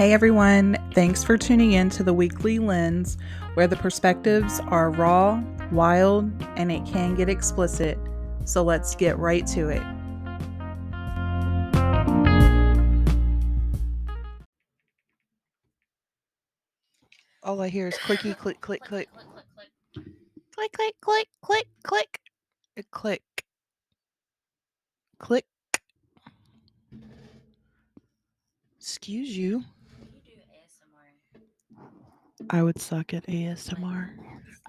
[0.00, 3.18] Hey everyone, thanks for tuning in to the Weekly Linz,
[3.52, 5.42] where the perspectives are raw,
[5.72, 7.98] wild, and it can get explicit.
[8.46, 9.82] So let's get right to it.
[17.42, 19.10] All I hear is clicky, click, click, click.
[19.92, 22.20] Click, click, click, click, click.
[22.90, 23.22] Click.
[25.18, 25.44] Click.
[28.78, 29.62] Excuse you.
[32.48, 34.10] I would suck at ASMR.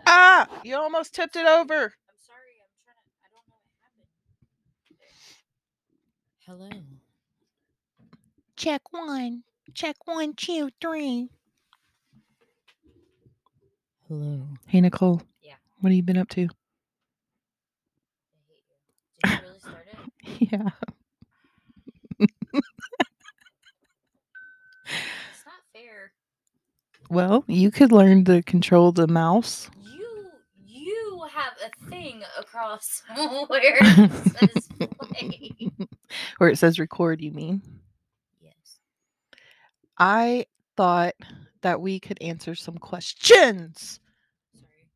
[0.05, 0.47] Ah!
[0.63, 1.75] You almost tipped it over.
[1.75, 2.57] I'm sorry.
[2.59, 3.11] I'm trying to.
[3.23, 3.71] I don't know what
[6.59, 6.73] happened.
[6.75, 6.83] Hello.
[8.57, 9.43] Check one.
[9.73, 11.29] Check one, two, three.
[14.07, 14.41] Hello.
[14.67, 15.21] Hey, Nicole.
[15.41, 15.53] Yeah.
[15.79, 16.41] What have you been up to?
[16.41, 16.45] I
[18.49, 18.75] hate you.
[19.23, 19.97] Did you really start it?
[20.51, 20.69] Yeah.
[25.29, 26.11] It's not fair.
[27.11, 29.69] Well, you could learn to control the mouse.
[29.83, 30.29] You
[30.65, 33.03] you have a thing across
[33.47, 35.51] where it says play.
[36.37, 37.61] Where it says record, you mean?
[38.41, 38.53] Yes.
[39.97, 40.45] I
[40.77, 41.15] thought
[41.63, 43.99] that we could answer some questions.
[44.53, 44.87] Sorry.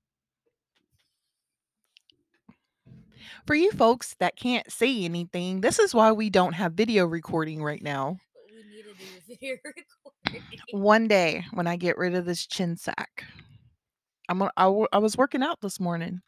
[3.45, 7.61] For you folks that can't see anything, this is why we don't have video recording
[7.61, 8.19] right now.
[8.75, 10.51] But we need to do a video recording.
[10.71, 13.23] One day when I get rid of this chin sack,
[14.27, 16.21] I'm gonna, I, w- I was working out this morning.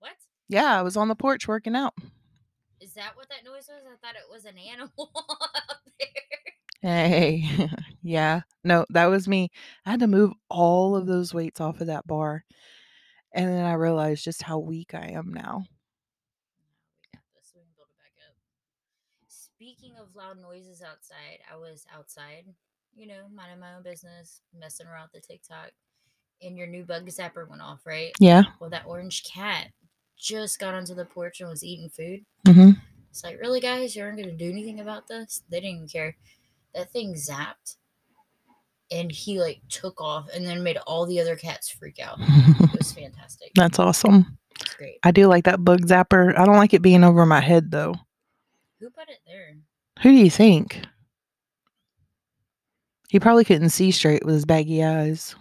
[0.00, 0.12] What?
[0.48, 1.94] Yeah, I was on the porch working out.
[2.80, 3.82] Is that what that noise was?
[3.86, 6.08] I thought it was an animal up there.
[6.80, 7.68] Hey,
[8.02, 9.50] yeah, no, that was me.
[9.84, 12.44] I had to move all of those weights off of that bar.
[13.32, 15.64] And then I realized just how weak I am now.
[17.02, 17.52] we got this.
[17.54, 18.34] We can build it back up.
[19.58, 22.44] Speaking of loud noises outside, I was outside,
[22.94, 25.72] you know, minding my own business, messing around with the TikTok,
[26.40, 28.12] and your new bug zapper went off, right?
[28.20, 28.44] Yeah.
[28.60, 29.72] Well, that orange cat
[30.16, 32.24] just got onto the porch and was eating food.
[32.46, 32.70] hmm
[33.10, 35.42] It's like, really, guys, you aren't going to do anything about this?
[35.50, 36.16] They didn't even care.
[36.76, 37.78] That thing zapped,
[38.92, 42.20] and he like took off, and then made all the other cats freak out.
[42.20, 43.50] It was fantastic.
[43.56, 44.38] That's awesome.
[44.60, 44.98] It's great.
[45.02, 46.38] I do like that bug zapper.
[46.38, 47.96] I don't like it being over my head though.
[48.80, 49.56] Who put it there?
[50.02, 50.80] Who do you think?
[53.08, 55.34] He probably couldn't see straight with his baggy eyes.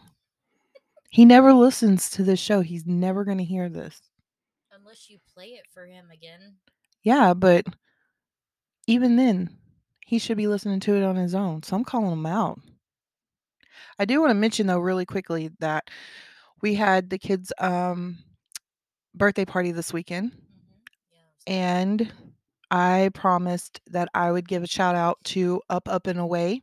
[1.09, 2.61] He never listens to this show.
[2.61, 4.01] He's never going to hear this.
[4.71, 6.55] Unless you play it for him again.
[7.03, 7.65] Yeah, but
[8.87, 9.49] even then,
[10.05, 11.63] he should be listening to it on his own.
[11.63, 12.59] So I'm calling him out.
[13.99, 15.89] I do want to mention though really quickly that
[16.61, 18.17] we had the kids um
[19.15, 21.51] birthday party this weekend Mm-hmm.
[21.51, 21.79] Yeah.
[21.79, 22.11] and
[22.71, 26.61] I promised that I would give a shout out to Up Up and Away.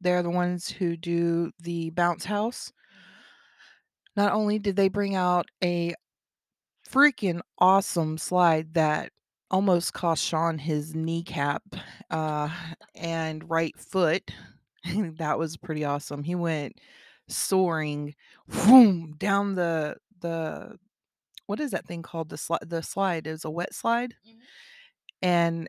[0.00, 2.72] They're the ones who do the bounce house.
[2.92, 3.22] Mhm.
[4.16, 5.94] Not only did they bring out a
[6.88, 9.12] freaking awesome slide that
[9.50, 11.62] almost cost Sean his kneecap
[12.10, 12.50] uh,
[12.94, 14.30] and right foot.
[15.18, 16.24] that was pretty awesome.
[16.24, 16.80] He went
[17.28, 18.14] soaring
[18.48, 20.76] whoom, down the the
[21.46, 22.30] what is that thing called?
[22.30, 24.14] The slide the slide is a wet slide.
[24.28, 24.36] Mhm.
[25.22, 25.68] And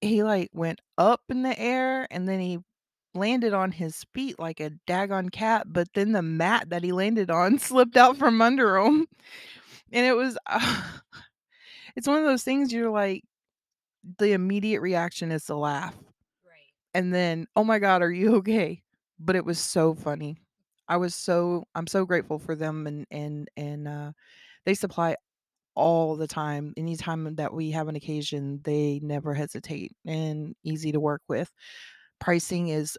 [0.00, 2.58] he like went up in the air and then he
[3.14, 7.30] landed on his feet like a daggone cat, but then the mat that he landed
[7.30, 9.06] on slipped out from under him.
[9.92, 10.38] And it was
[11.96, 13.24] it's one of those things you're like
[14.18, 15.94] the immediate reaction is to laugh.
[16.46, 16.72] Right.
[16.94, 18.82] And then, oh my god, are you okay?
[19.18, 20.38] But it was so funny.
[20.88, 24.12] I was so I'm so grateful for them and and and uh
[24.64, 25.16] they supply
[25.78, 26.74] all the time.
[26.76, 31.50] Anytime that we have an occasion, they never hesitate and easy to work with.
[32.20, 32.98] Pricing is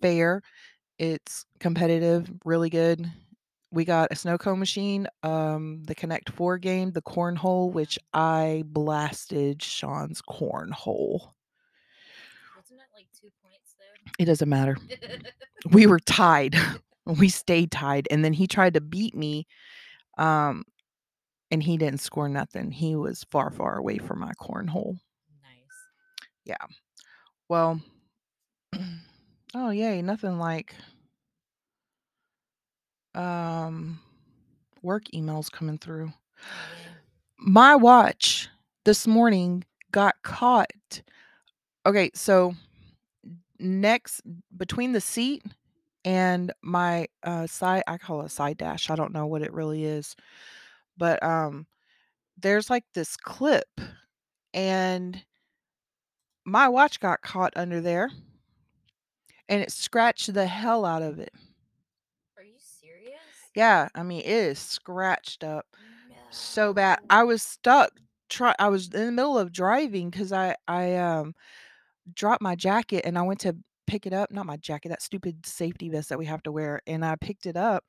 [0.00, 0.40] fair.
[0.98, 3.10] It's competitive, really good.
[3.72, 8.62] We got a snow cone machine, um, the Connect 4 game, the cornhole, which I
[8.66, 11.32] blasted Sean's cornhole.
[12.56, 13.74] Wasn't it like two points
[14.18, 14.76] It doesn't matter.
[15.70, 16.56] We were tied.
[17.06, 18.06] we stayed tied.
[18.10, 19.46] And then he tried to beat me.
[20.18, 20.64] Um,
[21.50, 22.70] and he didn't score nothing.
[22.70, 24.98] He was far, far away from my cornhole.
[25.42, 25.76] nice.
[26.44, 26.56] Yeah.
[27.48, 27.80] Well,
[29.54, 30.74] oh yay, nothing like
[33.14, 34.00] um
[34.82, 36.12] work emails coming through.
[37.38, 38.48] My watch
[38.84, 41.02] this morning got caught.
[41.86, 42.54] Okay, so
[43.58, 44.20] next
[44.56, 45.42] between the seat
[46.04, 48.90] and my uh side I call it a side dash.
[48.90, 50.16] I don't know what it really is.
[50.96, 51.66] But um
[52.38, 53.68] there's like this clip
[54.54, 55.24] and
[56.46, 58.10] my watch got caught under there
[59.48, 61.32] and it scratched the hell out of it.
[62.36, 63.50] Are you serious?
[63.54, 65.66] Yeah, I mean, it is scratched up
[66.08, 66.16] No.
[66.30, 66.98] so bad.
[67.10, 67.92] I was stuck.
[68.28, 71.34] Try I was in the middle of driving because I I um
[72.14, 73.56] dropped my jacket and I went to
[73.86, 74.30] pick it up.
[74.30, 76.80] Not my jacket, that stupid safety vest that we have to wear.
[76.86, 77.84] And I picked it up,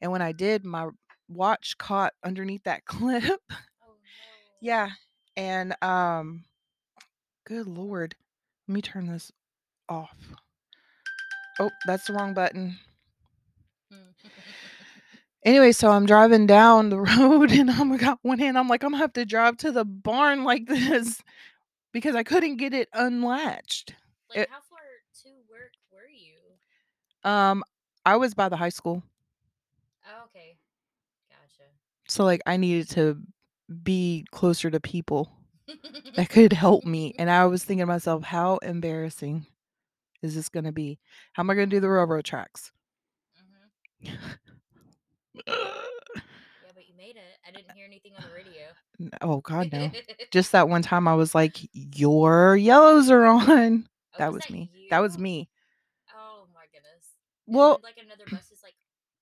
[0.00, 0.88] and when I did, my
[1.28, 3.40] watch caught underneath that clip.
[3.50, 3.54] Oh
[3.86, 3.96] no.
[4.60, 4.90] yeah,
[5.36, 6.44] and um,
[7.46, 8.14] good lord,
[8.66, 9.30] let me turn this
[9.88, 10.16] off.
[11.60, 12.78] Oh, that's the wrong button.
[15.44, 18.58] Anyway, so I'm driving down the road and I'm got one hand.
[18.58, 21.22] I'm like, I'm gonna have to drive to the barn like this
[21.92, 23.94] because I couldn't get it unlatched.
[24.30, 24.78] like It- how far
[25.22, 27.30] to work were you?
[27.30, 27.62] Um,
[28.04, 29.02] I was by the high school.
[32.08, 33.18] So like I needed to
[33.82, 35.30] be closer to people
[36.16, 37.14] that could help me.
[37.18, 39.46] And I was thinking to myself, how embarrassing
[40.22, 40.98] is this gonna be?
[41.34, 42.72] How am I gonna do the railroad tracks?
[44.04, 44.14] hmm
[45.46, 47.38] Yeah, but you made it.
[47.46, 48.64] I didn't hear anything on the radio.
[49.22, 49.90] Oh God, no!
[50.30, 54.70] Just that one time, I was like, "Your yellows are on." Oh, That was me.
[54.90, 55.22] That was you?
[55.22, 55.48] me.
[56.14, 57.14] Oh my goodness.
[57.46, 58.74] Well, like another bus is like,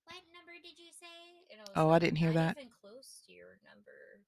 [0.05, 1.07] "What number did you say?"
[1.53, 2.57] I was Oh, I didn't hear "Not that.
[2.59, 4.25] Even close to your number.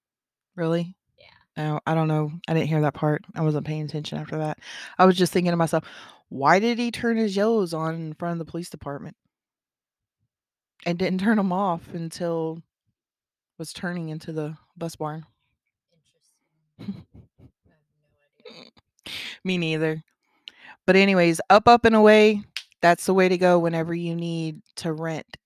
[0.59, 0.95] Really?
[1.57, 1.75] Yeah.
[1.75, 2.33] Oh, I don't know.
[2.49, 3.25] I didn't hear that part.
[3.35, 4.59] I wasn't paying attention after that.
[4.99, 5.85] I was just thinking to myself,
[6.29, 9.17] why did he turn his yellows on in front of the police department
[10.85, 12.61] and didn't turn them off until
[13.57, 15.25] was turning into the bus barn?
[16.79, 17.05] Interesting.
[18.51, 18.65] No.
[19.45, 20.03] Me neither.
[20.87, 22.43] But anyways, up, up and away.
[22.81, 25.37] That's the way to go whenever you need to rent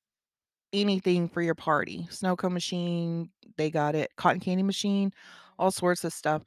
[0.72, 2.06] anything for your party.
[2.10, 4.10] Snow cone machine, they got it.
[4.16, 5.12] Cotton candy machine,
[5.58, 6.42] all sorts of stuff.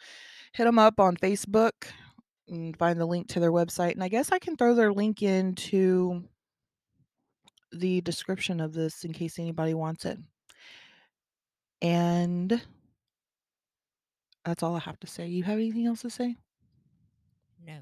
[0.53, 1.71] Hit them up on Facebook
[2.47, 3.93] and find the link to their website.
[3.93, 6.23] And I guess I can throw their link into
[7.71, 10.17] the description of this in case anybody wants it.
[11.81, 12.61] And
[14.45, 15.27] that's all I have to say.
[15.27, 16.37] You have anything else to say?
[17.65, 17.79] No.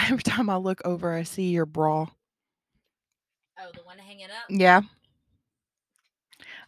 [0.00, 2.06] Every time I look over, I see your bra.
[3.58, 4.46] Oh, the one hanging up.
[4.48, 4.80] Yeah.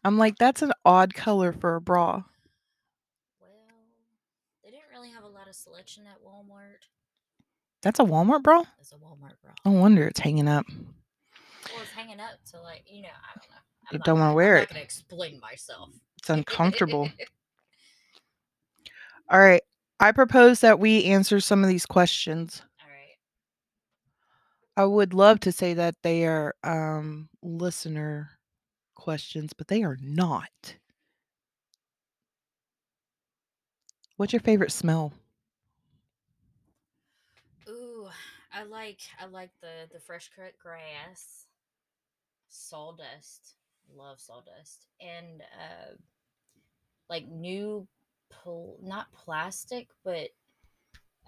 [0.05, 2.23] I'm like, that's an odd color for a bra.
[3.41, 3.51] Well,
[4.65, 6.87] they didn't really have a lot of selection at Walmart.
[7.83, 8.63] That's a Walmart bra?
[8.81, 9.53] It's a Walmart bra.
[9.65, 10.67] No wonder it's hanging up.
[10.69, 13.99] Well, it's hanging up to like you know I don't know.
[13.99, 14.61] Not don't wanna gonna- wear I'm it.
[14.63, 15.91] not gonna explain myself.
[16.19, 17.09] It's uncomfortable.
[19.31, 19.63] All right.
[20.01, 22.63] I propose that we answer some of these questions.
[22.81, 23.17] All right.
[24.77, 28.31] I would love to say that they are um, listener
[29.03, 30.77] questions, but they are not.
[34.17, 35.13] What's your favorite smell?
[37.69, 38.07] Ooh,
[38.53, 41.47] I like I like the the fresh cut grass,
[42.49, 43.57] sawdust.
[43.95, 45.95] Love sawdust and uh,
[47.11, 47.87] like new,
[48.31, 50.29] pol- not plastic, but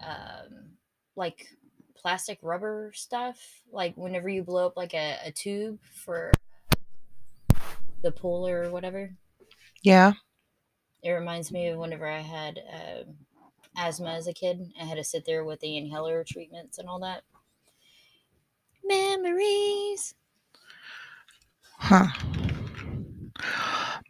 [0.01, 0.71] um,
[1.17, 1.47] like
[1.95, 3.37] plastic rubber stuff.
[3.69, 6.31] Like whenever you blow up like a, a tube for
[8.05, 9.11] the pool or whatever.
[9.81, 10.13] Yeah.
[11.03, 13.15] It reminds me of whenever I had um
[13.75, 14.71] asthma as a kid.
[14.79, 17.23] I had to sit there with the inhaler treatments and all that.
[18.83, 20.13] Memories.
[21.77, 22.07] Huh.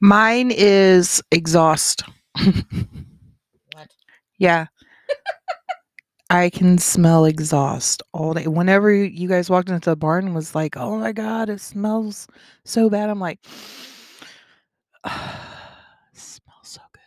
[0.02, 2.04] Mine is exhaust.
[3.74, 3.94] What?
[4.38, 4.68] Yeah.
[6.29, 8.48] I can smell exhaust all day.
[8.48, 11.62] Whenever you- you guys walked into the barn and was like, "Oh my god, it
[11.62, 12.27] smells
[12.63, 13.39] so bad." I'm like,
[16.13, 17.01] smells so good.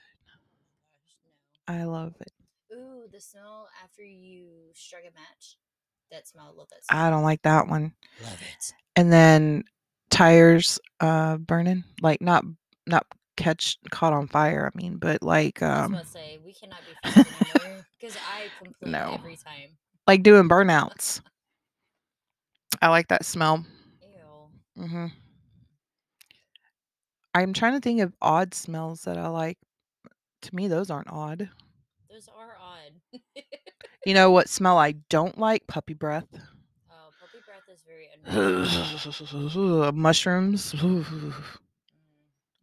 [1.66, 2.32] I love it.
[2.72, 5.56] Ooh, the smell after you struck a match.
[6.10, 6.54] That smell.
[6.56, 7.04] Love that smell.
[7.06, 7.92] I don't like that one.
[8.22, 8.72] love it.
[8.96, 9.64] And then
[10.10, 12.44] tires uh burning, like not
[12.86, 13.06] not
[13.38, 16.92] catch caught on fire, I mean, but like I was um say we cannot be
[17.98, 19.14] because I complain No.
[19.14, 19.70] every time.
[20.06, 21.20] like doing burnouts.
[22.82, 23.64] I like that smell.
[24.76, 24.84] Ew.
[24.86, 25.06] hmm
[27.34, 29.58] I'm trying to think of odd smells that I like.
[30.42, 31.48] To me, those aren't odd.
[32.10, 33.20] Those are odd.
[34.04, 35.66] You know what smell I don't like?
[35.66, 36.26] Puppy breath.
[36.90, 39.94] oh, puppy breath is very annoying.
[39.94, 40.74] Mushrooms.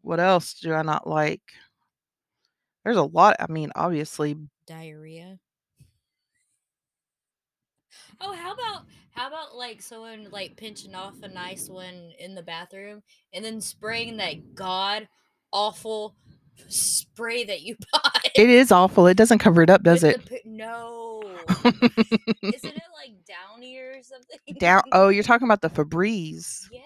[0.05, 1.41] What else do I not like?
[2.83, 3.37] There's a lot.
[3.39, 5.39] I mean, obviously, diarrhea.
[8.21, 12.43] Oh, how about how about like someone like pinching off a nice one in the
[12.43, 13.01] bathroom
[13.33, 15.07] and then spraying that god
[15.51, 16.15] awful
[16.67, 18.21] spray that you buy?
[18.35, 19.07] it is awful.
[19.07, 20.29] It doesn't cover it up, does with it?
[20.29, 21.23] the no.
[21.65, 21.83] Isn't
[22.43, 24.37] it like Downy or something.
[24.59, 26.67] Down oh, you're talking about the Febreze.
[26.71, 26.84] yes.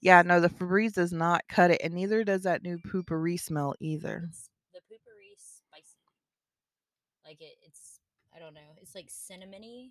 [0.00, 3.74] Yeah, no, the Febreze does not cut it, and neither does that new Poo-Pourri smell
[3.80, 4.24] either.
[4.28, 5.98] It's the Poo-Pourri spicy.
[7.24, 8.00] Like it, it's
[8.34, 8.60] I don't know.
[8.80, 9.90] It's like cinnamony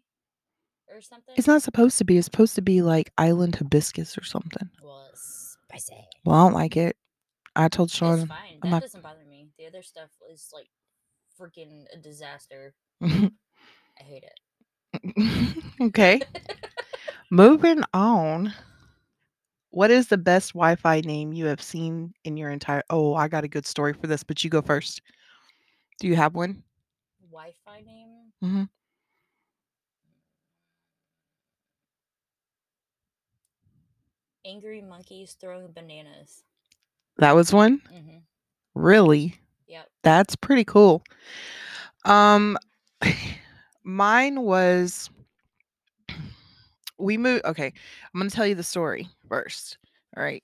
[0.91, 1.35] or something.
[1.37, 2.17] It's not supposed to be.
[2.17, 4.69] It's supposed to be like island hibiscus or something.
[4.83, 6.07] Well, it's spicy.
[6.25, 6.95] Well, I don't like it.
[7.55, 8.25] I told It's Sean.
[8.27, 8.59] fine.
[8.63, 9.49] I'm That not- doesn't bother me.
[9.59, 10.69] The other stuff is like
[11.39, 12.73] freaking a disaster.
[13.03, 13.29] I
[13.97, 15.63] hate it.
[15.81, 16.21] okay.
[17.29, 18.53] Moving on.
[19.71, 22.83] What is the best Wi-Fi name you have seen in your entire?
[22.89, 25.01] Oh, I got a good story for this, but you go first.
[25.99, 26.63] Do you have one?
[27.31, 28.31] Wi-Fi name.
[28.43, 28.69] Mhm.
[34.45, 36.43] Angry monkeys throwing bananas.
[37.17, 37.81] That was one.
[37.89, 38.17] hmm
[38.75, 39.35] Really?
[39.67, 39.89] Yep.
[40.03, 41.03] That's pretty cool.
[42.05, 42.57] Um,
[43.83, 45.09] mine was
[46.97, 47.45] we moved.
[47.45, 47.67] Okay,
[48.13, 49.77] I'm gonna tell you the story first.
[50.17, 50.43] All right.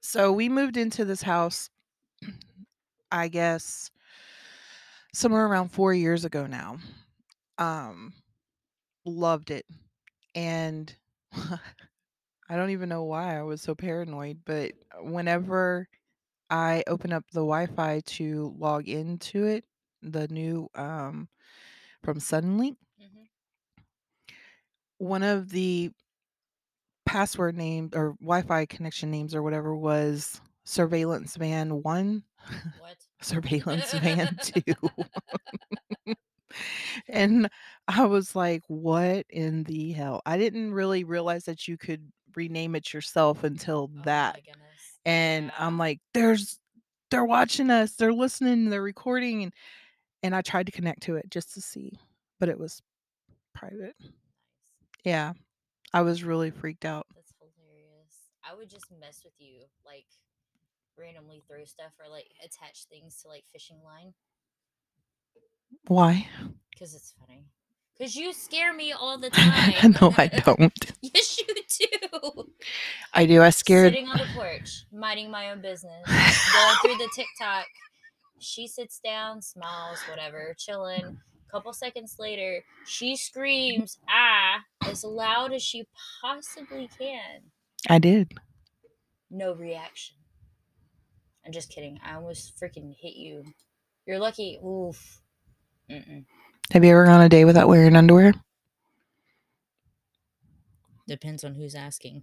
[0.00, 1.70] So we moved into this house,
[3.10, 3.90] I guess,
[5.14, 6.78] somewhere around four years ago now.
[7.58, 8.14] Um,
[9.04, 9.66] loved it,
[10.34, 10.94] and
[11.32, 15.88] I don't even know why I was so paranoid, but whenever
[16.50, 19.64] I open up the Wi-Fi to log into it,
[20.02, 21.28] the new um
[22.02, 23.24] from Suddenlink, hmm
[24.98, 25.90] one of the
[27.06, 32.24] password names or Wi-Fi connection names or whatever was surveillance van 1,
[32.76, 33.06] What?
[33.22, 34.62] surveillance van 2.
[37.08, 37.48] and
[37.88, 42.74] I was like, "What in the hell?" I didn't really realize that you could rename
[42.74, 44.40] it yourself until Oh that.
[45.06, 45.58] And Yeah.
[45.58, 46.60] I'm like, "There's
[47.10, 47.96] they're watching us.
[47.96, 48.70] They're listening.
[48.70, 49.54] They're recording." And
[50.24, 51.92] and I tried to connect to it just to see,
[52.40, 52.82] but it was
[53.54, 53.96] private.
[55.04, 55.34] Yeah.
[55.94, 57.06] I was really freaked out.
[57.14, 58.14] That's hilarious.
[58.44, 60.04] I would just mess with you, like
[60.98, 64.12] randomly throw stuff or like attach things to like fishing line
[65.88, 66.28] Why?
[66.72, 67.44] because it's funny.
[67.96, 69.94] Because you scare me all the time.
[70.00, 70.92] no, I don't.
[71.00, 71.46] yes, you
[71.78, 72.52] do.
[73.12, 73.40] I do.
[73.40, 73.92] I scared.
[73.92, 77.66] Sitting on the porch, minding my own business, going through the TikTok.
[78.40, 81.04] She sits down, smiles, whatever, chilling.
[81.04, 85.86] A Couple seconds later, she screams "ah" as loud as she
[86.20, 87.42] possibly can.
[87.88, 88.32] I did.
[89.30, 90.16] No reaction.
[91.44, 91.98] I'm just kidding.
[92.04, 93.44] I almost freaking hit you.
[94.06, 94.58] You're lucky.
[94.64, 95.20] Oof.
[95.90, 96.24] Mm-mm.
[96.72, 98.32] Have you ever gone a day without wearing underwear?
[101.06, 102.22] Depends on who's asking.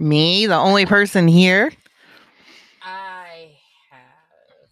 [0.00, 1.70] Me, the only person here.
[2.82, 3.56] I
[3.90, 4.70] have.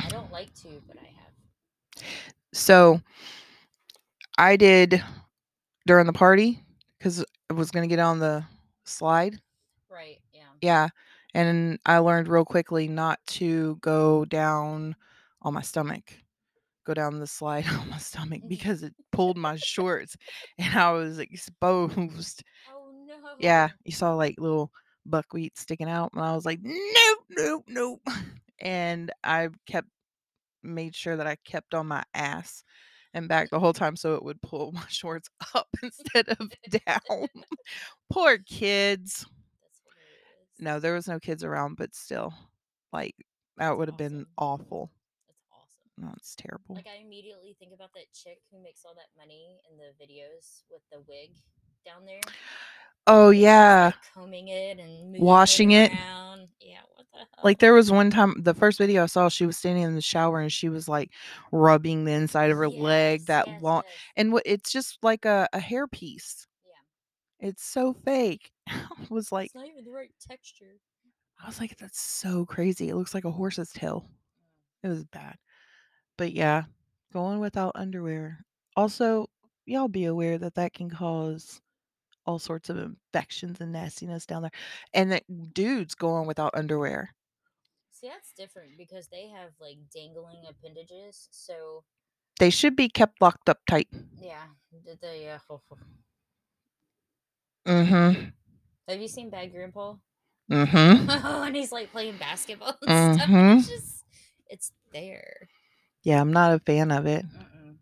[0.00, 2.04] I don't like to, but I have.
[2.52, 3.00] So
[4.38, 5.02] I did
[5.86, 6.60] during the party
[6.98, 8.44] because I was going to get on the
[8.84, 9.38] slide.
[9.90, 10.18] Right.
[10.32, 10.42] Yeah.
[10.60, 10.88] Yeah.
[11.34, 14.94] And I learned real quickly not to go down
[15.42, 16.12] on my stomach,
[16.86, 18.48] go down the slide on my stomach Mhm.
[18.48, 20.16] because it pulled my shorts
[20.58, 22.42] and I was exposed.
[22.72, 23.14] Oh no.
[23.38, 23.68] Yeah.
[23.84, 24.70] You saw like little
[25.06, 26.10] buckwheat sticking out.
[26.14, 28.00] And I was like, nope, nope, nope.
[28.60, 29.88] And I kept,
[30.62, 32.64] made sure that I kept on my ass
[33.14, 36.50] and back the whole time so it would pull my shorts up instead of
[36.86, 37.28] down.
[38.10, 39.24] Poor kids.
[40.58, 42.32] No, there was no kids around, but still,
[42.92, 43.14] like
[43.56, 44.90] that That's would have been awful.
[45.26, 46.06] That's awesome.
[46.06, 46.76] No, it's terrible.
[46.76, 50.62] Like I immediately think about that chick who makes all that money in the videos
[50.70, 51.30] with the wig
[51.84, 52.20] down there.
[53.06, 55.92] Oh yeah, like, combing it and Washing it.
[55.92, 56.48] around.
[56.60, 57.26] Yeah, what the hell?
[57.42, 60.00] like there was one time the first video I saw, she was standing in the
[60.00, 61.10] shower and she was like
[61.52, 63.26] rubbing the inside of her leg.
[63.26, 63.94] That yes, long, yes.
[64.16, 66.46] and what it's just like a, a hair piece.
[66.64, 67.48] Yeah.
[67.48, 68.50] It's so fake.
[68.68, 70.80] I was like, it's not even the right texture.
[71.42, 72.88] I was like, that's so crazy.
[72.88, 74.06] It looks like a horse's tail.
[74.06, 74.86] Mm.
[74.86, 75.36] It was bad.
[76.16, 76.64] But yeah,
[77.12, 78.46] going without underwear.
[78.76, 79.28] Also,
[79.66, 81.60] y'all be aware that that can cause
[82.26, 84.50] all sorts of infections and nastiness down there.
[84.92, 87.14] And that dudes going without underwear.
[87.92, 91.28] See, that's different because they have like dangling appendages.
[91.30, 91.84] So
[92.38, 93.88] They should be kept locked up tight.
[94.20, 94.44] yeah,
[94.84, 95.38] the, the uh,
[97.66, 98.30] Mm-hmm.
[98.88, 99.94] have you seen Bad Grandpa?
[100.50, 101.10] Mm-hmm.
[101.24, 103.58] Oh, and he's like playing basketball and Mhm.
[103.58, 104.04] It's just,
[104.48, 105.48] it's there.
[106.02, 107.24] Yeah, I'm not a fan of it.
[107.24, 107.76] Mm-mm.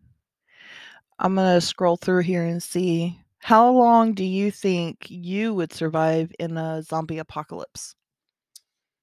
[1.18, 6.32] I'm gonna scroll through here and see how long do you think you would survive
[6.38, 7.96] in a zombie apocalypse?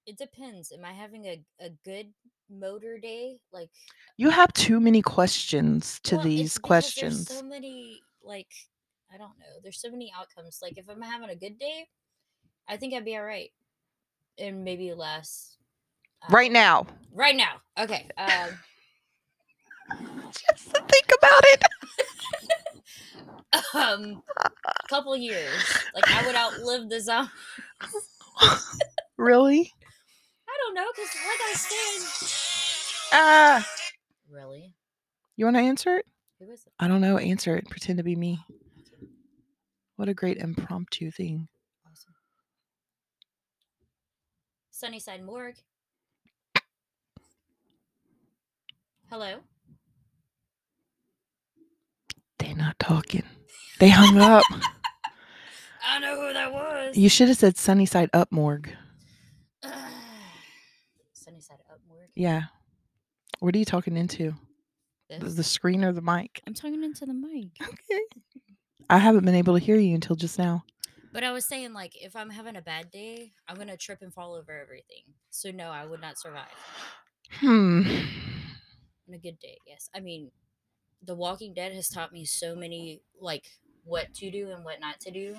[0.06, 0.72] It depends.
[0.72, 2.08] Am I having a, a good
[2.50, 3.36] motor day?
[3.52, 3.70] Like
[4.16, 7.26] You have too many questions to well, these questions.
[7.26, 8.48] There's so many like
[9.14, 9.60] I don't know.
[9.62, 10.60] There's so many outcomes.
[10.62, 11.86] Like if I'm having a good day,
[12.70, 13.52] I think I'd be all right,
[14.38, 15.58] and maybe less.
[16.30, 16.88] Right um, now.
[17.14, 17.62] Right now.
[17.78, 18.08] Okay.
[18.18, 18.50] Um,
[20.32, 21.64] Just to think about it.
[23.74, 24.24] um,
[24.88, 25.52] couple years.
[25.96, 27.32] Like I would outlive the zombie.
[29.18, 29.74] Really?
[30.48, 33.10] I don't know, cause like I said.
[33.12, 33.68] Ah.
[34.32, 34.74] Really?
[35.36, 36.06] You want to answer it?
[36.40, 36.72] Who is it?
[36.80, 37.18] I don't know.
[37.18, 37.70] Answer it.
[37.70, 38.40] Pretend to be me.
[39.98, 41.50] What a great impromptu thing.
[41.86, 42.14] Awesome.
[44.72, 45.58] Sunnyside Morgue.
[49.10, 49.40] Hello.
[52.38, 53.24] They're not talking.
[53.80, 54.44] They hung up.
[55.86, 56.98] I know who that was.
[56.98, 58.70] You should have said Sunnyside Up Morgue.
[61.14, 62.10] Sunnyside Up Morgue.
[62.16, 62.44] Yeah.
[63.40, 64.34] What are you talking into?
[65.10, 65.34] This.
[65.36, 66.42] the screen or the mic?
[66.46, 67.48] I'm talking into the mic.
[67.62, 68.02] Okay.
[68.92, 70.64] I haven't been able to hear you until just now.
[71.14, 74.14] But I was saying, like, if I'm having a bad day, I'm gonna trip and
[74.14, 75.04] fall over everything.
[75.30, 76.48] So no, I would not survive.
[77.34, 77.82] Hmm.
[79.08, 79.90] On a good day, yes.
[79.96, 80.32] I mean,
[81.04, 83.46] The Walking Dead has taught me so many, like,
[83.84, 85.38] what to do and what not to do.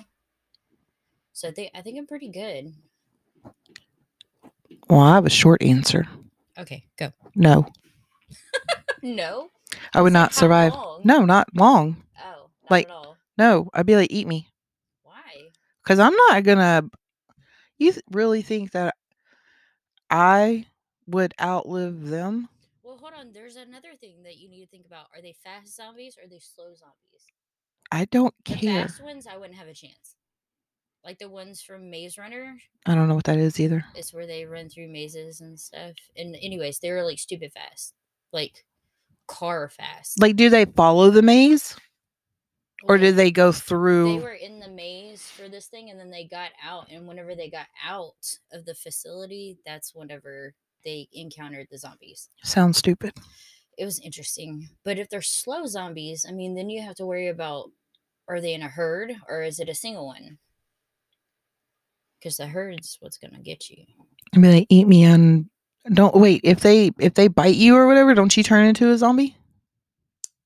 [1.33, 2.73] So I think I think I'm pretty good.
[4.89, 6.07] Well, I have a short answer.
[6.57, 7.11] Okay, go.
[7.35, 7.67] No,
[9.01, 9.49] No.
[9.93, 10.73] I would not survive.
[10.73, 11.01] long?
[11.05, 12.03] No, not long.
[12.19, 13.17] Oh, not Like- at all.
[13.37, 14.47] No, I'd be like, eat me.
[15.03, 15.49] Why?
[15.83, 16.83] Because I'm not gonna.
[17.79, 18.93] You th- really think that
[20.09, 20.65] I
[21.07, 22.49] would outlive them?
[23.01, 23.31] Hold on.
[23.33, 25.07] There's another thing that you need to think about.
[25.15, 27.25] Are they fast zombies or are they slow zombies?
[27.91, 28.87] I don't The care.
[28.87, 30.15] fast ones, I wouldn't have a chance.
[31.03, 33.83] Like the ones from Maze Runner, I don't know what that is either.
[33.95, 35.93] it's where they run through mazes and stuff.
[36.15, 37.95] And anyways, they were like stupid fast,
[38.31, 38.63] like
[39.27, 40.21] car fast.
[40.21, 41.75] Like, do they follow the maze,
[42.83, 44.17] or do they go through?
[44.17, 46.91] They were in the maze for this thing, and then they got out.
[46.91, 52.29] And whenever they got out of the facility, that's whenever they encountered the zombies.
[52.43, 53.13] Sounds stupid.
[53.77, 54.69] It was interesting.
[54.83, 57.71] But if they're slow zombies, I mean, then you have to worry about
[58.27, 60.37] are they in a herd or is it a single one?
[62.19, 63.83] Because the herd's what's gonna get you.
[64.33, 65.49] I mean, they eat me and
[65.93, 66.41] don't wait.
[66.43, 69.35] If they if they bite you or whatever, don't you turn into a zombie?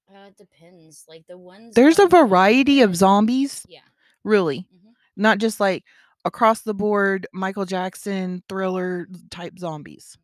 [0.09, 1.03] Uh, it depends.
[1.09, 1.75] Like the ones.
[1.75, 3.81] There's a on The Walking variety of zombies, Yeah.
[4.23, 4.93] really, mhm.
[5.17, 5.83] not just like
[6.23, 10.17] across the board Michael Jackson thriller type zombies.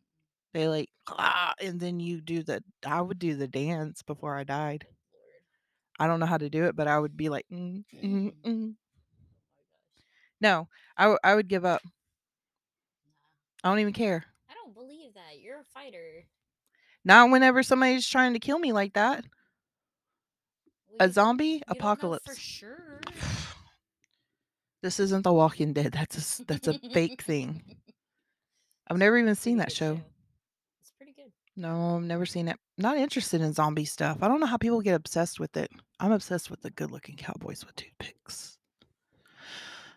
[0.52, 2.62] They like ah, and then you do the.
[2.86, 4.86] I would do the dance before I died.
[5.98, 8.74] I don't know how to do it, but I would be like, mm, mm, Mm.
[8.74, 8.74] Oh
[10.40, 11.80] no, I w- I would give up.
[13.64, 14.24] I don't even care.
[14.50, 15.38] I don't believe that.
[15.40, 16.24] You're a fighter.
[17.04, 19.24] Not whenever somebody's trying to kill me like that.
[20.88, 22.24] Well, A zombie you don't know apocalypse.
[22.26, 23.00] for sure.
[24.82, 25.92] This isn't The Walking Dead.
[25.92, 27.62] That's a that's a fake thing.
[28.88, 30.00] I've never even seen that show.
[31.56, 31.78] It's pretty good.
[31.90, 32.58] No, I've never seen it.
[32.78, 34.18] Not interested in zombie stuff.
[34.22, 35.70] I don't know how people get obsessed with it.
[36.00, 38.58] I'm obsessed with the good-looking cowboys with toothpicks.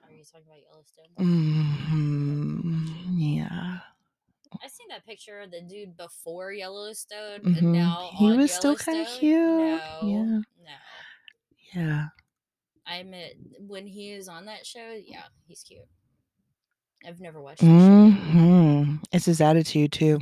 [0.03, 1.05] Are you talking about Yellowstone?
[1.17, 2.85] hmm
[3.17, 3.79] Yeah.
[4.63, 7.57] I seen that picture of the dude before Yellowstone Mhm.
[7.57, 10.41] and now He was still kinda cute, No, yeah.
[10.63, 10.71] no.
[11.73, 12.07] Yeah.
[12.85, 15.87] I admit when he is on that show, yeah, he's cute.
[17.05, 18.09] I've never watched the show.
[18.11, 20.21] hmm It's his attitude too.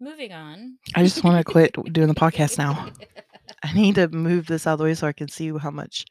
[0.00, 0.78] Moving on.
[0.94, 2.88] I just want to quit doing the podcast now.
[3.62, 6.06] I need to move this out of the way so I can see how much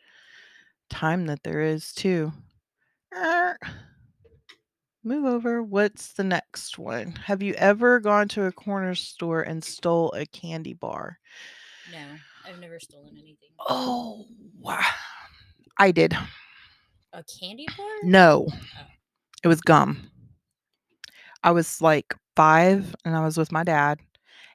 [0.89, 2.31] time that there is too.
[3.15, 3.57] Er,
[5.03, 5.63] Move over.
[5.63, 7.13] What's the next one?
[7.23, 11.17] Have you ever gone to a corner store and stole a candy bar?
[11.91, 12.05] no,
[12.45, 13.49] I've never stolen anything.
[13.67, 14.25] Oh,
[14.59, 14.83] wow.
[15.77, 16.15] I did.
[17.13, 17.87] A candy bar?
[18.03, 18.47] No,
[19.41, 20.11] it was gum.
[21.43, 23.99] I was like five and I was with my dad.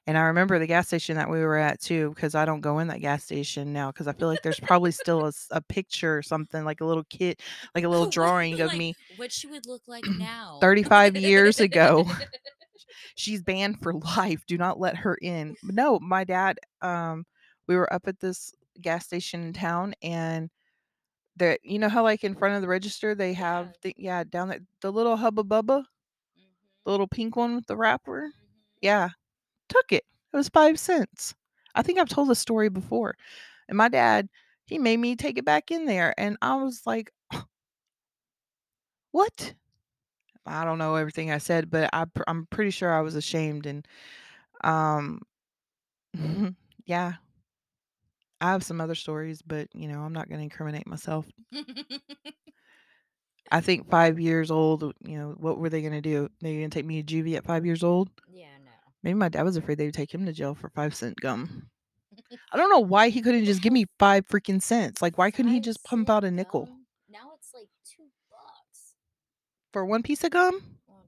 [0.07, 2.79] And I remember the gas station that we were at too, because I don't go
[2.79, 6.23] in that gas station now because I feel like there's probably still a picture or
[6.23, 7.39] something, like a little kid,
[7.75, 10.57] like a little drawing of Like, me What she would look like now.
[10.61, 12.07] 35 years ago.
[13.15, 14.43] she's banned for life.
[14.47, 15.55] Do not let her in.
[15.61, 17.23] No, my dad, um,
[17.67, 20.49] we were up at this gas station in town and
[21.37, 23.71] there you know how like in front of the register they have Yeah.
[23.83, 25.83] the yeah, down there the little hubba bubba,
[26.85, 28.29] the little pink one with the wrapper.
[28.29, 28.31] mhm.
[28.81, 29.09] Yeah.
[29.69, 30.05] Took it.
[30.33, 31.35] It was five cents.
[31.75, 33.15] I think I've told the story before.
[33.69, 34.29] And my dad,
[34.65, 36.13] he made me take it back in there.
[36.19, 37.11] And I was like,
[39.11, 39.53] what?
[40.45, 43.65] I don't know everything I said, but I, I'm pretty sure I was ashamed.
[43.65, 43.87] And
[44.63, 45.21] um,
[46.85, 47.15] yeah,
[48.41, 51.25] I have some other stories, but, you know, I'm not gonna incriminate myself.
[53.51, 56.29] I think 5 years old, you know, what were they gonna do?
[56.41, 58.09] They gonna take me to juvie at 5 years old?
[58.31, 58.71] yeah, no.
[59.03, 61.69] Maybe my dad was afraid they would take him to jail for 5 cent gum.
[62.51, 65.01] I don't know why he couldn't just give me 5 freaking cents.
[65.01, 66.85] Like, why couldn't he just pump out a nickel gum?
[67.09, 68.95] Now it's like two bucks.
[69.71, 70.59] for 1 piece of gum?
[70.87, 71.05] Well,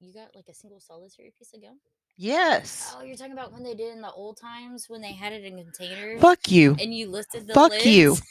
[0.00, 1.78] you got like a single solitary piece of gum?
[2.16, 2.94] Yes.
[2.98, 5.44] Oh, you're talking about when they did in the old times when they had it
[5.44, 6.76] in containers Fuck you.
[6.80, 7.86] and you listed the Fuck lids?
[7.86, 8.16] you.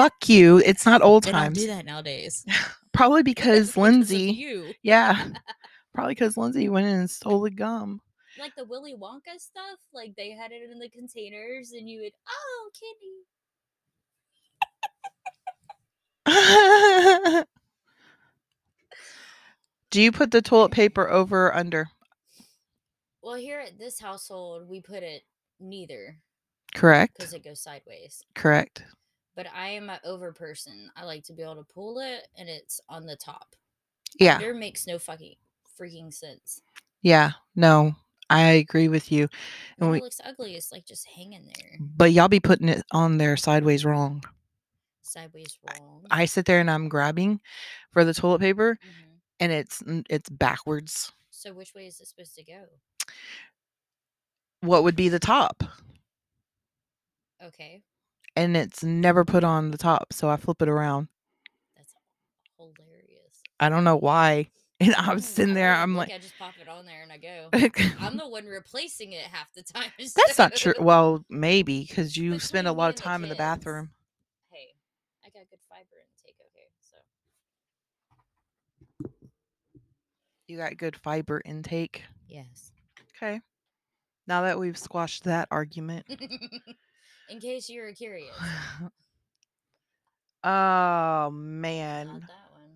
[0.00, 0.56] Fuck you.
[0.64, 1.58] It's not old They don't times.
[1.58, 2.46] do that nowadays.
[2.94, 4.72] Probably because Because Lindsay you.
[4.82, 5.28] Yeah.
[5.94, 8.00] Probably because Lindsay went in and stole the gum.
[8.38, 12.12] Like the Willy Wonka stuff, like they had it in the containers and you would,
[12.30, 13.26] oh, kitty.
[19.90, 21.90] Do you put the toilet paper over or under?
[23.22, 25.24] Well, here at this household, we put it
[25.58, 26.16] neither
[26.74, 27.18] Correct.
[27.18, 28.22] because it goes sideways.
[28.34, 28.82] Correct.
[29.36, 30.90] But I am an over person.
[30.96, 33.54] I like to be able to pull it and it's on the top.
[34.18, 34.36] Yeah.
[34.36, 35.34] Under makes no fucking
[35.80, 36.60] freaking sense.
[37.02, 37.30] Yeah.
[37.54, 37.94] No,
[38.28, 39.28] I agree with you.
[39.78, 40.56] And we, it looks ugly.
[40.56, 44.22] It's like just hanging there, but y'all be putting it on there sideways wrong.
[45.02, 46.04] sideways wrong.
[46.10, 47.40] I sit there and I'm grabbing
[47.92, 49.18] for the toilet paper Mhm.
[49.40, 51.10] and it's it's backwards.
[51.30, 52.64] So which way is it supposed to go?
[54.60, 55.64] What would be the top?
[57.42, 57.82] Okay,
[58.36, 61.08] And it's never put on the top, so I flip it around.
[61.76, 61.94] that's
[62.58, 63.42] hilarious.
[63.58, 64.48] I don't know why.
[64.82, 67.12] And I was Mm, sitting there, I'm like, I just pop it on there and
[67.12, 67.50] I go.
[68.00, 69.90] I'm the one replacing it half the time.
[69.98, 70.72] That's not true.
[70.78, 73.90] Well, maybe because you spend a lot of and the time in the bathroom.
[74.50, 74.68] hey,
[75.22, 76.36] I got good fiber intake.
[76.40, 76.96] Okay, so
[80.48, 82.04] You got good fiber intake.
[82.26, 82.72] yes.
[83.22, 83.40] Okay.
[84.26, 86.06] Now that we've squashed that argument.
[87.30, 88.88] In case you were curious, oh
[90.44, 92.06] not man.
[92.26, 92.70] that one.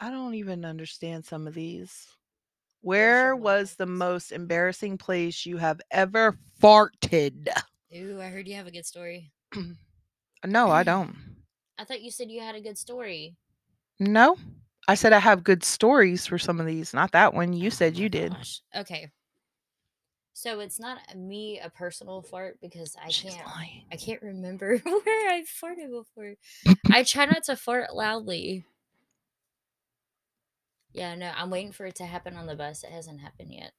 [0.00, 2.06] I don't even understand some of these.
[2.80, 7.48] Where was the most embarrassing place you have ever farted?
[7.94, 9.30] Ooh, I heard you have a good story.
[10.44, 11.14] No, I don't.
[11.78, 13.36] I thought you said you had a good story.
[14.00, 14.36] No.
[14.88, 17.52] I said I have good stories for some of these, not that one.
[17.52, 18.32] You said Oh you did.
[18.32, 18.60] gosh.
[18.74, 19.08] Okay.
[20.34, 23.84] So it's not me a personal fart because I She's can't lying.
[23.92, 26.34] I can't remember where I farted before.
[26.90, 28.64] I try not to fart loudly.
[30.92, 32.84] Yeah, no, I'm waiting for it to happen on the bus.
[32.84, 33.72] It hasn't happened yet.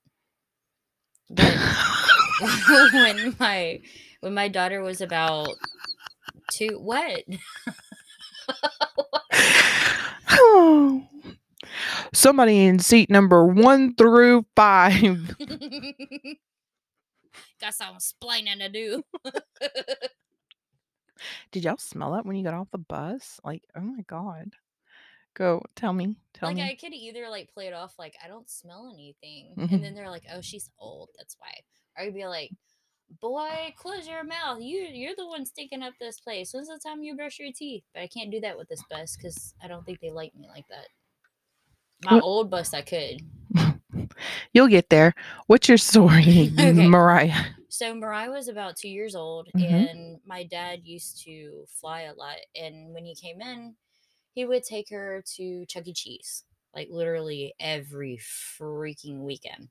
[1.29, 1.55] But
[2.93, 3.81] when my
[4.19, 5.49] when my daughter was about
[6.51, 7.23] two what?
[10.29, 11.07] Oh.
[12.13, 15.35] Somebody in seat number one through five.
[17.59, 19.03] Got some splaining to do.
[21.51, 23.39] Did y'all smell that when you got off the bus?
[23.43, 24.51] Like, oh my god.
[25.35, 26.17] Go tell me.
[26.33, 26.63] Tell like me.
[26.63, 29.71] I could either like play it off like I don't smell anything, Mhm.
[29.71, 31.51] and then they're like, "Oh, she's old, that's why."
[31.97, 32.51] Or I'd be like,
[33.19, 34.61] "Boy, close your mouth.
[34.61, 36.53] You you're the one stinking up this place.
[36.53, 39.15] When's the time you brush your teeth?" But I can't do that with this bus
[39.15, 40.87] because I don't think they like me like that.
[42.05, 43.21] My What- old bus, I could.
[44.53, 45.13] You'll get there.
[45.47, 46.73] What's your story, Okay.
[46.87, 47.45] Mariah?
[47.69, 49.89] So Mariah was about two years old, Mhm.
[49.91, 52.37] and my dad used to fly a lot.
[52.55, 53.75] And when he came in,
[54.33, 55.93] he would take her to Chuck E.
[55.93, 56.43] Cheese,
[56.75, 59.69] like literally every freaking weekend.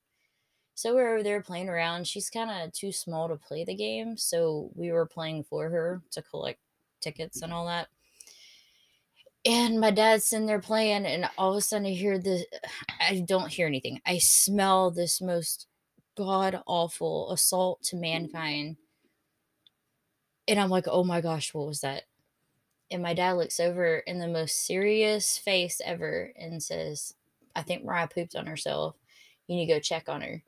[0.74, 2.06] So we were over there playing around.
[2.08, 6.02] She's kind of too small to play the game, so we were playing for her
[6.12, 6.60] to collect
[7.00, 7.88] tickets and all that.
[9.44, 12.44] And my dad's sitting there playing, and all of a sudden I hear this.
[13.00, 14.00] I don't hear anything.
[14.06, 15.66] I smell this most
[16.16, 18.02] god awful assault to mm.
[18.02, 18.76] mankind.
[20.46, 22.04] And I'm like, oh my gosh, what was that?
[22.90, 27.14] And my dad looks over in the most serious face ever and says,
[27.56, 28.96] I think Mariah pooped on herself.
[29.46, 30.42] You need to go check on her.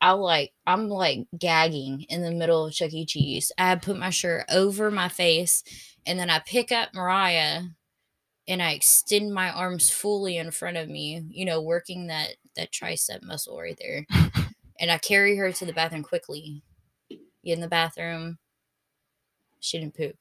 [0.00, 3.06] I like I'm like gagging in the middle of Chuck E.
[3.06, 3.50] Cheese.
[3.56, 5.64] I put my shirt over my face
[6.04, 7.62] and then I pick up Mariah
[8.48, 12.72] and I extend my arms fully in front of me, you know, working that that
[12.72, 14.06] tricep muscle right there.
[14.80, 16.62] and I carry her to the bathroom quickly.
[17.08, 17.20] Get
[17.54, 18.38] in the bathroom.
[19.60, 20.16] She didn't poop.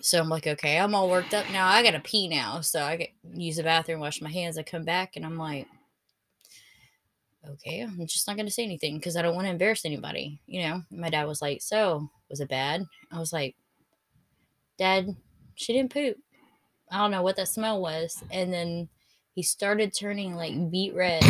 [0.00, 1.66] So I'm like, okay, I'm all worked up now.
[1.66, 2.60] I gotta pee now.
[2.60, 4.58] So I get use the bathroom, wash my hands.
[4.58, 5.66] I come back and I'm like,
[7.48, 10.40] okay, I'm just not gonna say anything because I don't want to embarrass anybody.
[10.46, 12.84] You know, my dad was like, so was it bad?
[13.10, 13.56] I was like,
[14.78, 15.16] Dad,
[15.56, 16.16] she didn't poop.
[16.90, 18.22] I don't know what that smell was.
[18.30, 18.88] And then
[19.34, 21.24] he started turning like beet red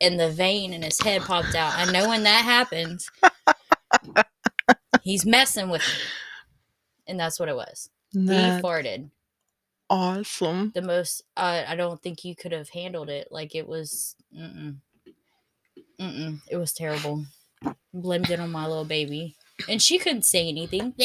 [0.00, 1.72] and the vein in his head popped out.
[1.76, 3.10] I know when that happens,
[5.02, 6.04] he's messing with me.
[7.08, 7.88] And that's what it was.
[8.12, 9.10] He farted.
[9.88, 10.70] awesome.
[10.74, 13.28] The most, uh, I don't think you could have handled it.
[13.30, 14.76] Like it was, mm-mm.
[16.02, 16.40] Mm-mm.
[16.50, 17.24] It was terrible.
[17.94, 19.36] Blamed it on my little baby.
[19.68, 20.94] And she couldn't say anything.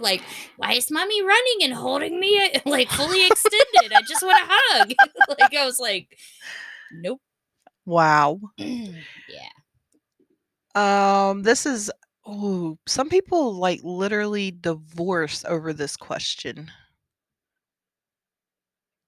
[0.00, 0.22] Like,
[0.56, 3.92] why is mommy running and holding me like fully extended?
[3.94, 4.92] I just want a hug.
[5.38, 6.08] like, I was like,
[6.92, 7.20] nope.
[7.86, 8.40] Wow.
[8.56, 8.90] yeah.
[10.74, 11.90] Um, this is
[12.26, 16.70] oh, some people like literally divorce over this question.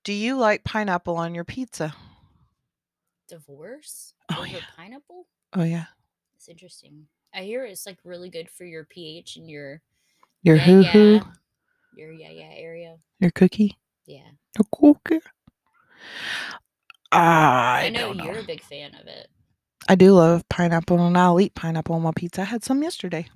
[0.05, 1.95] Do you like pineapple on your pizza?
[3.29, 4.61] Divorce Oh, yeah.
[4.77, 5.27] pineapple?
[5.55, 5.85] Oh yeah.
[6.37, 7.07] It's interesting.
[7.35, 9.83] I hear it's like really good for your pH and your
[10.43, 11.23] Your yeah, hoo hoo, yeah,
[11.97, 12.97] your yeah yeah area.
[13.21, 14.29] your cookie, Yeah.
[14.59, 15.21] your cookie.
[17.13, 18.25] I, I, know know.
[18.25, 19.29] you're a big fan of it.
[19.89, 22.43] I do love pineapple, and I'll eat pineapple on my pizza.
[22.43, 23.27] I had some yesterday.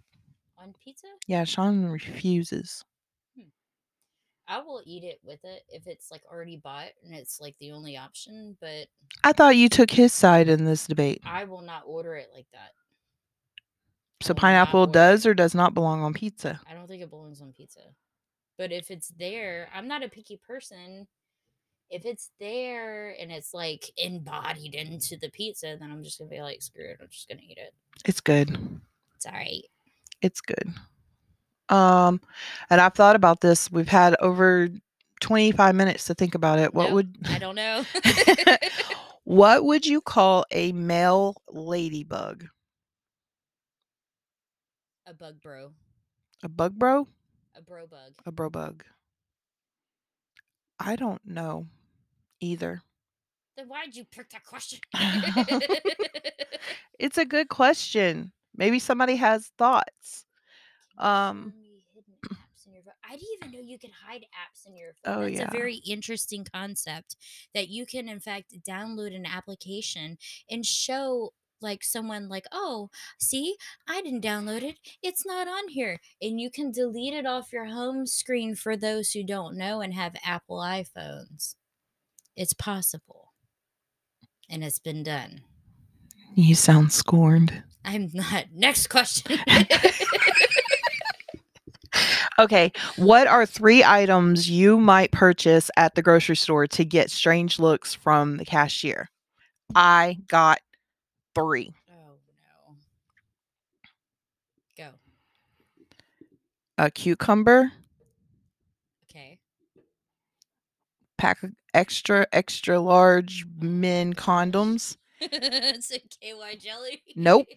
[0.59, 1.07] On pizza?
[1.27, 2.85] Yeah, Sean refuses.
[4.51, 7.71] I will eat it with it if it's like already bought and it's like the
[7.71, 8.89] only option, but
[9.23, 11.23] I thought you took his side in this debate.
[11.25, 12.73] I will not order it like that.
[14.23, 16.61] So pineapple does or does not belong on pizza.
[16.69, 17.81] I don't think it belongs on pizza.
[18.59, 21.07] But if it's there, I'm not a picky person.
[21.89, 26.43] If it's there and it's like embodied into the pizza, then I'm just gonna be
[26.43, 27.73] like, screw it, I'm just gonna eat it.
[28.05, 28.59] It's good.
[29.15, 29.67] It's alright.
[30.23, 30.75] It's good.
[31.71, 32.21] Um,
[32.71, 33.73] and I've thought about this.
[33.73, 34.69] We've had over
[35.21, 36.75] 25 minutes to think about it.
[36.75, 37.85] What No, would I don't know.
[39.25, 42.47] what would you call a male ladybug?
[45.07, 45.73] a bug bro.
[46.43, 47.09] A bug bro?
[47.57, 48.15] A bro bug.
[48.27, 48.85] A bro bug.
[50.81, 51.69] I don't know
[52.41, 52.83] either.
[53.57, 54.81] Then why'd you pick that question?
[56.99, 58.33] It's a good question.
[58.57, 60.27] Maybe somebody has thoughts.
[60.99, 62.93] Um, show me hidden apps in your phone?
[63.11, 65.15] I didn't even know you could hide apps in your phone.
[65.15, 65.49] Oh, That's yeah.
[65.49, 67.17] a very interesting concept
[67.55, 70.17] that you can, in fact, download an application
[70.49, 73.57] and show like someone like, oh, see,
[73.89, 74.77] I didn't download it.
[75.03, 75.99] It's not on here.
[76.23, 79.93] And you can delete it off your home screen for those who don't know and
[79.93, 81.57] have Apple iPhones.
[82.37, 83.33] It's possible.
[84.49, 85.43] And it's been done.
[86.35, 87.63] You sound scorned.
[87.85, 88.47] I'm not.
[88.55, 89.39] Next question.
[92.41, 97.59] Okay, what are three items you might purchase at the grocery store to get strange
[97.59, 99.11] looks from the cashier?
[99.75, 100.61] I got
[101.35, 101.75] three.
[101.91, 102.15] oh,
[104.79, 104.85] no.
[104.85, 104.91] Go.
[106.79, 107.73] A cucumber,
[109.11, 109.39] Okay.
[111.19, 117.03] pack of extra, extra large men condoms, it's a KY jelly.
[117.15, 117.49] Nope.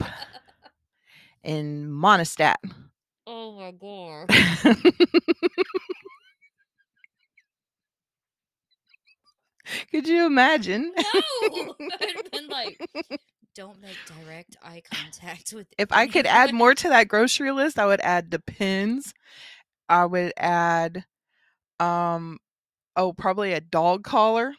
[1.46, 2.56] and Monistat.
[3.28, 4.30] Oh my god.
[9.92, 10.94] Could you imagine?
[10.96, 11.76] No.
[12.02, 12.80] I'd been like,
[13.56, 15.68] don't make direct eye contact with.
[15.78, 19.14] If I could add more to that grocery list, I would add the pins.
[19.88, 21.06] I would add
[21.80, 22.40] um
[22.96, 24.54] oh probably a dog collar.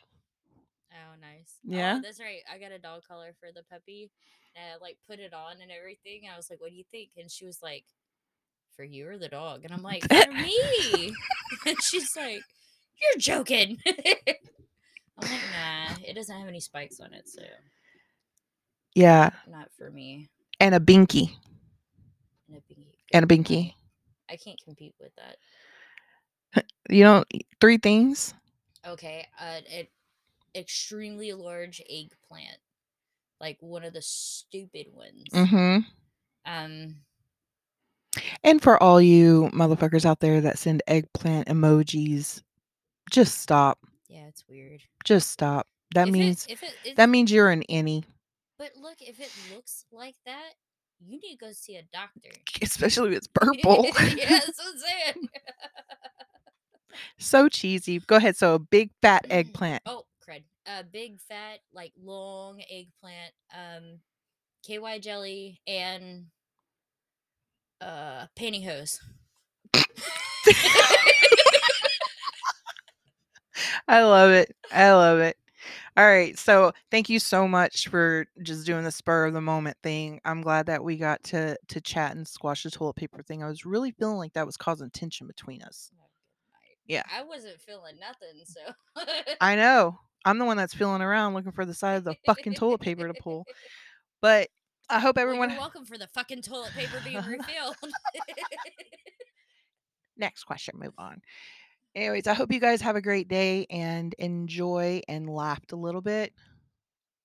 [0.92, 1.58] Oh, nice.
[1.64, 1.96] Yeah.
[1.98, 2.40] Oh, that's right.
[2.52, 4.10] I got a dog collar for the puppy.
[4.56, 6.22] And I like put it on and everything.
[6.32, 7.10] I was like, what do you think?
[7.16, 7.84] And she was like,
[8.76, 9.64] for you or the dog?
[9.64, 11.12] And I'm like, for me.
[11.66, 12.42] and she's like,
[13.00, 13.78] you're joking.
[13.86, 13.94] I'm
[15.30, 17.42] like, nah, it doesn't have any spikes on it, so
[18.94, 20.28] Yeah, not for me.
[20.60, 21.30] and a binky.
[22.48, 22.86] And a binky.
[23.12, 23.74] And a binky.
[24.30, 25.36] I can't compete with that.
[26.88, 27.24] You know,
[27.60, 28.34] three things.
[28.86, 29.86] Okay, uh, an
[30.54, 32.58] extremely large eggplant,
[33.40, 35.24] like one of the stupid ones.
[35.32, 35.78] Mm-hmm.
[36.46, 36.96] Um,
[38.44, 42.42] And for all you motherfuckers out there that send eggplant emojis,
[43.10, 43.78] just stop.
[44.08, 44.82] yeah, it's weird.
[45.04, 45.66] Just stop.
[45.94, 48.04] That If it- means if it, if, that means you're an any,
[48.58, 50.52] but look, if it looks like that,
[51.00, 52.30] you need to go see a doctor.
[52.62, 53.86] especially if it's purple.
[54.16, 55.28] yeah, that's what I'm saying.
[57.18, 57.98] so cheesy.
[58.00, 58.36] Go ahead.
[58.36, 59.82] So a big fat eggplant.
[59.86, 60.42] oh, crud.
[60.66, 63.98] A big fat, like long eggplant, um,
[64.66, 66.26] KY jelly, and
[67.84, 68.98] uh pantyhose.
[73.86, 74.54] I love it.
[74.72, 75.36] I love it.
[75.96, 76.36] All right.
[76.38, 80.20] So thank you so much for just doing the spur of the moment thing.
[80.24, 83.42] I'm glad that we got to to chat and squash the toilet paper thing.
[83.42, 85.90] I was really feeling like that was causing tension between us.
[86.86, 87.02] Yeah.
[87.14, 88.60] I wasn't feeling nothing, so
[89.40, 89.98] I know.
[90.26, 93.06] I'm the one that's feeling around looking for the side of the fucking toilet paper
[93.06, 93.44] to pull.
[94.22, 94.48] But
[94.90, 97.76] I hope Well, everyone you're welcome for the fucking toilet paper being refilled.
[100.16, 101.22] Next question, move on.
[101.94, 106.00] Anyways, I hope you guys have a great day and enjoy and laughed a little
[106.00, 106.32] bit.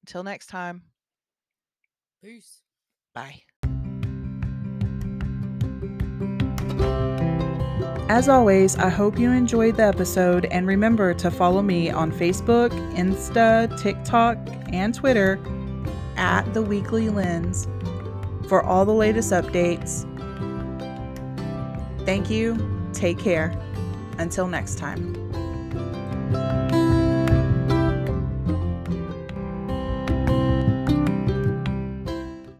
[0.03, 0.83] Until next time,
[2.23, 2.61] Peace.
[3.13, 3.41] bye.
[8.09, 12.71] As always, I hope you enjoyed the episode and remember to follow me on Facebook,
[12.95, 14.37] Insta, TikTok,
[14.73, 15.39] and Twitter
[16.19, 17.67] at The Weekly Linz
[18.47, 20.05] for all the latest updates.
[22.05, 22.89] Thank you.
[22.93, 23.59] Take care.
[24.17, 25.15] Until next time.